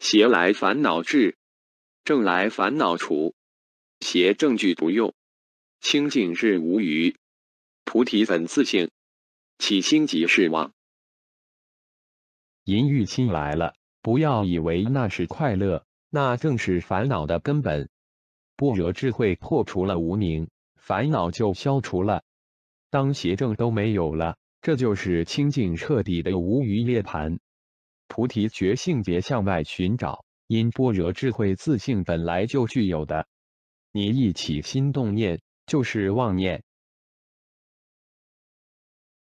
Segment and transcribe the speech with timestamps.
[0.00, 1.36] 邪来烦恼至，
[2.04, 3.34] 正来烦恼除。
[4.00, 5.12] 邪正具不用，
[5.82, 7.14] 清净是无余。
[7.84, 8.90] 菩提本自性，
[9.58, 10.72] 起心即是妄。
[12.64, 17.90] 淫欲心来了，不要以为那是快乐，那正是烦恼的根本。
[18.56, 22.24] 般若智慧破除了无明，烦恼就消除了。
[22.88, 27.38] 当邪正都没有了，这就是清净彻底的无余涅盘。
[28.12, 33.28] 菩提觉性别向外寻找，因般若智慧自性本来就具有的。
[33.92, 36.64] 你一起心动念，就是妄念。